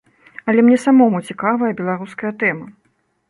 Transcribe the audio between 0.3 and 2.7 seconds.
Але мне самому цікавая беларуская тэма.